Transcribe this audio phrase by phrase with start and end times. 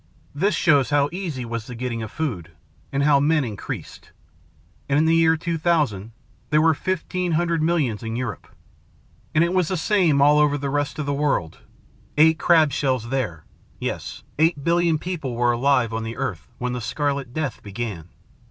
[0.33, 2.49] This shows how easy was the getting of food,
[2.91, 4.09] and how men increased.
[4.89, 6.11] And in the year 2000
[6.49, 8.47] there were fifteen hundred millions in Europe.
[9.35, 11.59] And it was the same all over the rest of the world.
[12.17, 13.45] Eight crab shells there,
[13.79, 18.09] yes, eight billion people were alive on the earth when the Scarlet Death began.